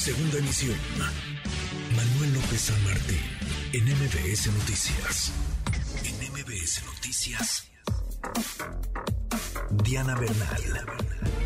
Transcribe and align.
Segunda 0.00 0.38
emisión. 0.38 0.78
Manuel 1.94 2.32
López 2.32 2.58
San 2.58 2.84
Martín, 2.84 3.20
en 3.74 3.84
MBS 3.84 4.46
Noticias. 4.46 5.30
En 6.04 6.16
MBS 6.32 6.82
Noticias. 6.86 7.70
Diana 9.84 10.14
Bernal. 10.14 11.39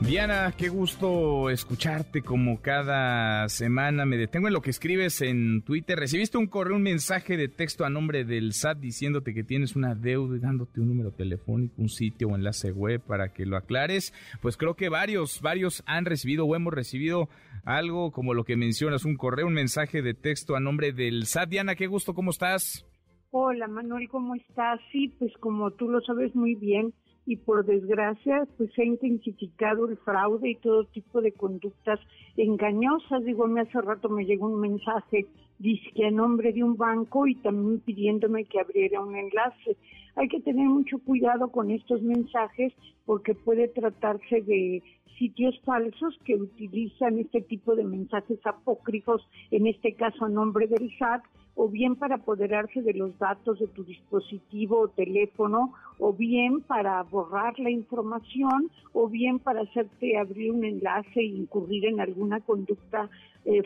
Diana, 0.00 0.54
qué 0.56 0.68
gusto 0.68 1.50
escucharte 1.50 2.22
como 2.22 2.62
cada 2.62 3.48
semana. 3.48 4.06
Me 4.06 4.16
detengo 4.16 4.46
en 4.46 4.54
lo 4.54 4.62
que 4.62 4.70
escribes 4.70 5.20
en 5.20 5.60
Twitter. 5.62 5.98
Recibiste 5.98 6.38
un 6.38 6.46
correo, 6.46 6.76
un 6.76 6.82
mensaje 6.82 7.36
de 7.36 7.48
texto 7.48 7.84
a 7.84 7.90
nombre 7.90 8.24
del 8.24 8.52
SAT 8.54 8.78
diciéndote 8.78 9.34
que 9.34 9.44
tienes 9.44 9.76
una 9.76 9.94
deuda 9.94 10.36
y 10.36 10.40
dándote 10.40 10.80
un 10.80 10.88
número 10.88 11.10
telefónico, 11.10 11.74
un 11.78 11.88
sitio 11.88 12.28
o 12.28 12.36
enlace 12.36 12.72
web 12.72 13.02
para 13.02 13.34
que 13.34 13.44
lo 13.44 13.56
aclares. 13.56 14.14
Pues 14.40 14.56
creo 14.56 14.74
que 14.74 14.88
varios, 14.88 15.42
varios 15.42 15.82
han 15.84 16.06
recibido 16.06 16.46
o 16.46 16.56
hemos 16.56 16.72
recibido 16.72 17.28
algo 17.64 18.10
como 18.10 18.32
lo 18.32 18.44
que 18.44 18.56
mencionas, 18.56 19.04
un 19.04 19.16
correo, 19.16 19.46
un 19.46 19.54
mensaje 19.54 20.00
de 20.00 20.14
texto 20.14 20.56
a 20.56 20.60
nombre 20.60 20.92
del 20.92 21.26
SAT. 21.26 21.50
Diana, 21.50 21.74
qué 21.74 21.86
gusto, 21.86 22.14
¿cómo 22.14 22.30
estás? 22.30 22.86
Hola 23.30 23.68
Manuel, 23.68 24.08
¿cómo 24.08 24.34
estás? 24.36 24.80
Sí, 24.90 25.14
pues 25.18 25.32
como 25.40 25.70
tú 25.72 25.90
lo 25.90 26.00
sabes 26.00 26.34
muy 26.34 26.54
bien, 26.54 26.94
y 27.28 27.36
por 27.36 27.64
desgracia 27.64 28.48
pues 28.56 28.72
se 28.72 28.82
ha 28.82 28.86
intensificado 28.86 29.86
el 29.86 29.98
fraude 29.98 30.50
y 30.50 30.54
todo 30.56 30.84
tipo 30.84 31.20
de 31.20 31.32
conductas 31.32 32.00
engañosas. 32.36 33.22
Digo, 33.24 33.46
me 33.46 33.60
hace 33.60 33.80
rato 33.80 34.08
me 34.08 34.24
llegó 34.24 34.48
un 34.48 34.60
mensaje 34.60 35.26
dice 35.58 36.06
a 36.06 36.10
nombre 36.10 36.52
de 36.52 36.62
un 36.62 36.76
banco 36.76 37.26
y 37.26 37.34
también 37.36 37.80
pidiéndome 37.80 38.44
que 38.44 38.60
abriera 38.60 39.00
un 39.00 39.16
enlace. 39.16 39.76
Hay 40.14 40.28
que 40.28 40.40
tener 40.40 40.66
mucho 40.66 40.98
cuidado 40.98 41.50
con 41.50 41.70
estos 41.70 42.02
mensajes 42.02 42.72
porque 43.04 43.34
puede 43.34 43.68
tratarse 43.68 44.40
de 44.42 44.82
sitios 45.18 45.58
falsos 45.64 46.16
que 46.24 46.36
utilizan 46.36 47.18
este 47.18 47.40
tipo 47.40 47.74
de 47.74 47.84
mensajes 47.84 48.38
apócrifos, 48.46 49.26
en 49.50 49.66
este 49.66 49.94
caso 49.94 50.24
a 50.24 50.28
nombre 50.28 50.68
del 50.68 50.90
SAT, 50.96 51.22
o 51.60 51.68
bien 51.68 51.96
para 51.96 52.14
apoderarse 52.14 52.82
de 52.82 52.94
los 52.94 53.18
datos 53.18 53.58
de 53.58 53.66
tu 53.66 53.82
dispositivo 53.82 54.78
o 54.78 54.88
teléfono, 54.88 55.74
o 55.98 56.12
bien 56.12 56.60
para 56.60 57.02
borrar 57.02 57.58
la 57.58 57.68
información, 57.68 58.70
o 58.92 59.08
bien 59.08 59.40
para 59.40 59.62
hacerte 59.62 60.16
abrir 60.16 60.52
un 60.52 60.64
enlace 60.64 61.18
e 61.18 61.24
incurrir 61.24 61.86
en 61.86 61.98
alguna 61.98 62.38
conducta 62.38 63.10
eh, 63.44 63.62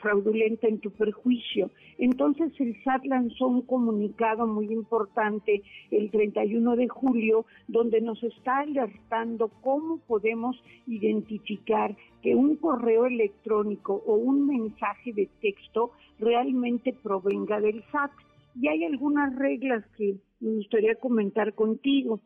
fraudulenta 0.00 0.66
en 0.68 0.78
tu 0.78 0.90
perjuicio. 0.90 1.70
Entonces 1.98 2.52
el 2.58 2.74
SAT 2.82 3.04
lanzó 3.04 3.48
un 3.48 3.62
comunicado 3.62 4.46
muy 4.46 4.72
importante 4.72 5.62
el 5.90 6.10
31 6.10 6.76
de 6.76 6.88
julio 6.88 7.44
donde 7.68 8.00
nos 8.00 8.22
está 8.22 8.58
alertando 8.58 9.48
cómo 9.62 9.98
podemos 10.06 10.56
identificar 10.86 11.96
que 12.22 12.34
un 12.34 12.56
correo 12.56 13.06
electrónico 13.06 14.02
o 14.06 14.14
un 14.14 14.46
mensaje 14.46 15.12
de 15.12 15.28
texto 15.40 15.90
realmente 16.18 16.92
provenga 16.92 17.60
del 17.60 17.82
SAT. 17.92 18.12
Y 18.60 18.68
hay 18.68 18.84
algunas 18.84 19.36
reglas 19.36 19.84
que 19.96 20.16
me 20.40 20.54
gustaría 20.54 20.94
comentar 20.94 21.54
contigo. 21.54 22.20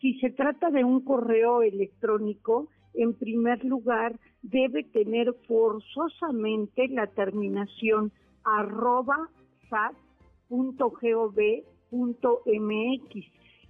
Si 0.00 0.18
se 0.20 0.30
trata 0.30 0.70
de 0.70 0.84
un 0.84 1.00
correo 1.00 1.62
electrónico, 1.62 2.68
en 2.94 3.14
primer 3.14 3.64
lugar, 3.64 4.18
debe 4.42 4.84
tener 4.84 5.32
forzosamente 5.46 6.88
la 6.88 7.06
terminación 7.06 8.12
arroba 8.44 9.28
sat.gov.mx 9.70 10.86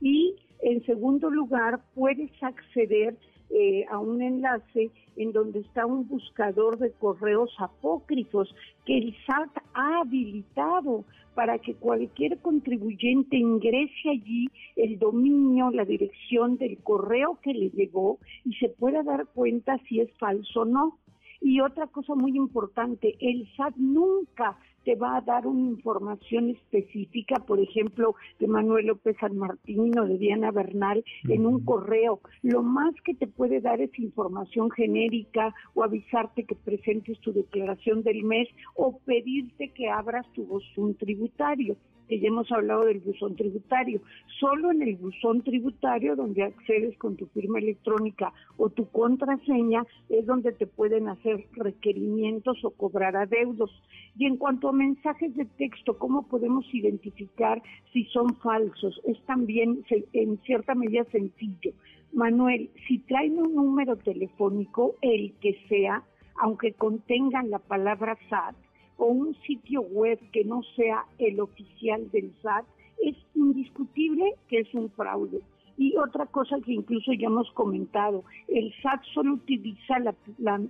y 0.01 0.37
en 0.61 0.85
segundo 0.85 1.31
lugar 1.31 1.81
puedes 1.95 2.31
acceder 2.43 3.17
eh, 3.55 3.85
a 3.91 3.99
un 3.99 4.23
enlace 4.23 4.91
en 5.17 5.33
donde 5.33 5.61
está 5.61 5.85
un 5.85 6.09
buscador 6.09 6.79
de 6.79 6.93
correos 6.93 7.55
apócrifos 7.59 8.55
que 8.87 8.97
el 8.97 9.15
SAT 9.27 9.51
ha 9.75 10.01
habilitado 10.01 11.05
para 11.35 11.59
que 11.59 11.75
cualquier 11.75 12.39
contribuyente 12.39 13.37
ingrese 13.37 14.11
allí 14.11 14.49
el 14.77 14.99
dominio, 14.99 15.71
la 15.71 15.85
dirección 15.85 16.57
del 16.57 16.79
correo 16.79 17.39
que 17.43 17.53
le 17.53 17.71
llegó 17.71 18.19
y 18.45 18.55
se 18.55 18.69
pueda 18.69 19.03
dar 19.03 19.27
cuenta 19.35 19.79
si 19.89 20.01
es 20.01 20.11
falso 20.19 20.63
o 20.63 20.65
no. 20.65 20.99
Y 21.41 21.61
otra 21.61 21.89
cosa 21.89 22.15
muy 22.15 22.37
importante, 22.37 23.17
el 23.21 23.49
SAT 23.57 23.75
nunca 23.77 24.57
te 24.85 24.95
va 24.95 25.17
a 25.17 25.21
dar 25.21 25.47
una 25.47 25.71
información 25.71 26.51
específica, 26.51 27.37
por 27.47 27.61
ejemplo, 27.61 28.15
de 28.39 28.47
Manuel 28.47 28.87
López 28.87 29.17
San 29.21 29.37
Martín 29.37 29.99
o 29.99 30.05
de 30.07 30.19
Diana 30.19 30.51
Bernal 30.51 31.05
en 31.29 31.47
un 31.47 31.65
correo. 31.65 32.21
Lo 32.43 32.63
más 32.63 32.95
que 33.05 33.15
te 33.15 33.27
puede 33.27 33.61
dar 33.61 33.81
es 33.81 33.97
información 33.99 34.71
genérica 34.71 35.55
o 35.75 35.83
avisarte 35.83 36.45
que 36.45 36.55
presentes 36.55 37.19
tu 37.21 37.33
declaración 37.33 38.03
del 38.03 38.25
mes 38.25 38.49
o 38.75 38.99
pedirte 38.99 39.69
que 39.71 39.89
abras 39.89 40.27
tu 40.33 40.45
buzón 40.45 40.95
tributario 40.95 41.77
que 42.09 42.21
ya 42.21 42.29
hemos 42.29 42.51
hablado 42.53 42.85
del 42.85 43.01
buzón 43.01 43.37
tributario. 43.37 44.03
Solo 44.39 44.71
en 44.71 44.83
el 44.83 44.97
buzón 44.97 45.43
tributario, 45.43 46.17
donde 46.17 46.43
accedes 46.43 46.97
con 46.99 47.17
tu 47.17 47.27
firma 47.29 47.59
electrónica 47.59 48.33
o 48.57 48.69
tu 48.69 48.87
contraseña, 48.91 49.87
es 50.09 50.27
donde 50.27 50.53
te 50.53 50.67
pueden 50.67 51.09
hacer 51.09 51.47
requerimientos 51.53 52.63
o 52.65 52.71
cobrar 52.71 53.17
adeudos. 53.17 53.71
Y 54.19 54.27
en 54.27 54.37
cuanto 54.37 54.72
a 54.73 54.75
mensajes 54.75 55.35
de 55.37 55.45
texto, 55.45 55.99
¿cómo 55.99 56.27
podemos 56.27 56.65
identificar 56.73 57.63
si 57.93 58.05
son 58.07 58.35
falsos? 58.37 59.01
Es 59.05 59.21
también 59.27 59.85
en 60.13 60.41
cierta 60.43 60.75
medida 60.75 61.05
sencillo. 61.13 61.73
Manuel, 62.13 62.71
si 62.89 62.99
traen 63.01 63.39
un 63.39 63.55
número 63.55 63.97
telefónico, 63.97 64.97
el 65.03 65.35
que 65.41 65.59
sea, 65.69 66.03
aunque 66.37 66.73
contengan 66.73 67.51
la 67.51 67.59
palabra 67.59 68.17
SAT, 68.31 68.57
o 68.97 69.07
un 69.07 69.35
sitio 69.47 69.83
web 69.83 70.19
que 70.33 70.45
no 70.45 70.63
sea 70.75 71.05
el 71.19 71.41
oficial 71.41 72.11
del 72.11 72.33
SAT, 72.43 72.65
es 73.03 73.17
indiscutible 73.35 74.37
que 74.49 74.61
es 74.61 74.75
un 74.75 74.91
fraude. 74.91 75.41
Y 75.77 75.97
otra 75.97 76.27
cosa 76.27 76.57
que 76.65 76.73
incluso 76.73 77.13
ya 77.13 77.27
hemos 77.27 77.51
comentado, 77.53 78.25
el 78.49 78.73
SAT 78.83 79.03
solo 79.15 79.35
utiliza 79.35 79.97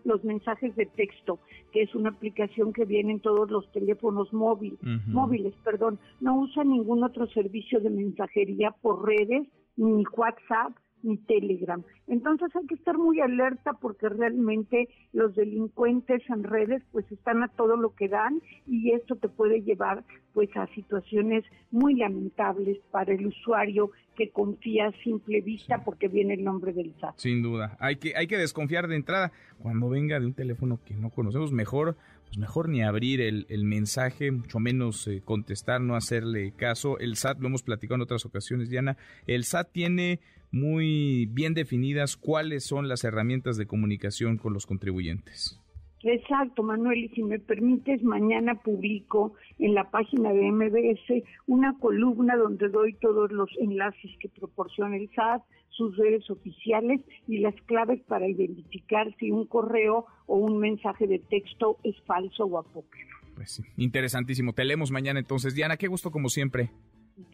los 0.05 0.25
mensajes 0.25 0.75
de 0.77 0.87
texto, 0.87 1.39
que 1.73 1.83
es 1.83 1.95
una 1.95 2.11
aplicación 2.11 2.73
que 2.73 2.85
viene 2.85 3.13
en 3.13 3.21
todos 3.21 3.51
los 3.51 3.71
teléfonos 3.73 4.33
móviles, 4.33 4.79
móviles, 5.07 5.55
perdón, 5.65 5.99
no 6.21 6.39
usa 6.41 6.65
ningún 6.65 7.05
otro 7.05 7.27
servicio 7.29 7.81
de 7.81 7.91
mensajería 7.91 8.71
por 8.83 9.07
redes, 9.07 9.49
ni 9.77 10.05
WhatsApp, 10.17 10.73
ni 11.03 11.17
Telegram. 11.19 11.83
Entonces 12.07 12.49
hay 12.55 12.67
que 12.67 12.75
estar 12.75 12.99
muy 12.99 13.21
alerta 13.21 13.73
porque 13.75 14.09
realmente 14.09 14.89
los 15.13 15.35
delincuentes 15.35 16.23
en 16.29 16.45
redes 16.45 16.83
pues 16.93 17.11
están 17.11 17.43
a 17.43 17.49
todo 17.49 17.77
lo 17.77 17.95
que 17.95 18.09
dan 18.09 18.41
y 18.67 18.93
esto 18.93 19.17
te 19.17 19.29
puede 19.29 19.63
llevar 19.63 20.05
pues 20.33 20.49
a 20.57 20.67
situaciones 20.75 21.45
muy 21.71 21.95
lamentables 21.95 22.79
para 22.91 23.13
el 23.13 23.27
usuario 23.27 23.91
que 24.17 24.31
confía 24.31 24.89
a 24.89 24.93
simple 25.03 25.41
vista 25.41 25.85
porque 25.85 26.09
viene 26.09 26.35
el 26.35 26.45
nombre 26.45 26.73
del 26.73 26.93
SAT. 27.01 27.15
Sin 27.17 27.43
duda, 27.43 27.77
hay 27.81 27.97
que 27.97 28.15
hay 28.17 28.27
que 28.27 28.37
desconfiar 28.37 28.89
de 28.89 28.97
entrada 28.97 29.33
cuando 29.59 29.89
venga 29.89 30.21
de 30.21 30.27
un 30.27 30.35
teléfono 30.35 30.81
que 30.85 30.95
no 30.95 31.11
conocemos, 31.11 31.53
mejor 31.53 31.97
pues 32.33 32.39
mejor 32.39 32.71
ni 32.71 32.83
abrir 32.83 33.21
el, 33.21 33.65
mensaje, 33.65 34.31
mucho 34.31 34.59
menos 34.59 35.07
eh, 35.07 35.21
contestar, 35.23 35.83
no 35.83 35.97
hacerle 35.97 36.55
caso. 36.57 36.99
El 36.99 37.17
SAT, 37.17 37.41
lo 37.41 37.49
hemos 37.49 37.63
platicado 37.63 37.97
en 37.97 38.01
otras 38.01 38.25
ocasiones, 38.25 38.71
Diana, 38.71 38.97
el 39.27 39.45
SAT 39.45 39.71
tiene 39.71 40.19
muy 40.51 41.27
bien 41.27 41.53
definidas 41.53 42.17
cuáles 42.17 42.65
son 42.65 42.89
las 42.89 43.05
herramientas 43.05 43.59
de 43.59 43.67
comunicación 43.67 44.39
con 44.39 44.55
los 44.55 44.65
contribuyentes. 44.65 45.61
Exacto, 46.05 46.63
Manuel, 46.63 47.05
y 47.05 47.09
si 47.11 47.23
me 47.23 47.39
permites, 47.39 48.03
mañana 48.03 48.57
publico 48.57 49.35
en 49.59 49.75
la 49.75 49.91
página 49.91 50.33
de 50.33 50.51
MBS 50.51 51.25
una 51.47 51.79
columna 51.79 52.37
donde 52.37 52.69
doy 52.69 52.95
todos 52.95 53.31
los 53.31 53.51
enlaces 53.61 54.11
que 54.19 54.29
proporciona 54.29 54.97
el 54.97 55.09
SAT, 55.15 55.43
sus 55.69 55.97
redes 55.97 56.29
oficiales 56.31 57.01
y 57.29 57.39
las 57.39 57.55
claves 57.67 58.01
para 58.03 58.29
identificar 58.29 59.15
si 59.19 59.31
un 59.31 59.47
correo 59.47 60.07
o 60.27 60.37
un 60.37 60.59
mensaje 60.59 61.07
de 61.07 61.19
texto 61.19 61.79
es 61.85 61.95
falso 62.05 62.45
o 62.45 62.59
apócrifo. 62.59 63.17
Pues 63.35 63.53
sí, 63.53 63.63
interesantísimo. 63.77 64.53
Te 64.53 64.65
leemos 64.65 64.91
mañana 64.91 65.21
entonces. 65.21 65.55
Diana, 65.55 65.77
qué 65.77 65.87
gusto 65.87 66.11
como 66.11 66.29
siempre. 66.29 66.71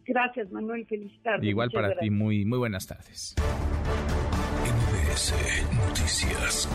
Gracias, 0.06 0.50
Manuel. 0.52 0.86
Feliz 0.86 1.12
tarde. 1.22 1.46
Igual 1.46 1.70
para 1.70 1.96
ti. 1.96 2.10
Muy, 2.10 2.44
muy 2.44 2.58
buenas 2.58 2.86
tardes. 2.86 3.34
MBS 4.62 5.34
Noticias. 5.88 6.68